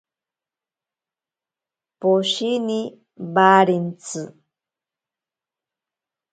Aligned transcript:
Poshini 1.99 2.79
warentsi. 3.33 4.21